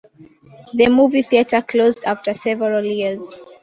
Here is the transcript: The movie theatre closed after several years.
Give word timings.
The 0.73 0.87
movie 0.89 1.21
theatre 1.21 1.61
closed 1.61 2.05
after 2.05 2.33
several 2.33 2.83
years. 2.83 3.39